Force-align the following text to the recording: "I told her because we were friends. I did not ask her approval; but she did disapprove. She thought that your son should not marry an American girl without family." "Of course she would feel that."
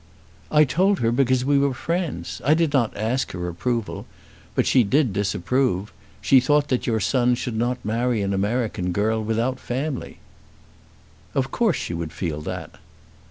"I 0.51 0.63
told 0.63 0.97
her 1.01 1.11
because 1.11 1.45
we 1.45 1.59
were 1.59 1.75
friends. 1.75 2.41
I 2.43 2.55
did 2.55 2.73
not 2.73 2.97
ask 2.97 3.33
her 3.33 3.47
approval; 3.47 4.07
but 4.55 4.65
she 4.65 4.83
did 4.83 5.13
disapprove. 5.13 5.93
She 6.21 6.39
thought 6.39 6.69
that 6.69 6.87
your 6.87 6.99
son 6.99 7.35
should 7.35 7.53
not 7.55 7.85
marry 7.85 8.23
an 8.23 8.33
American 8.33 8.93
girl 8.93 9.23
without 9.23 9.59
family." 9.59 10.17
"Of 11.35 11.51
course 11.51 11.77
she 11.77 11.93
would 11.93 12.13
feel 12.13 12.41
that." 12.41 12.79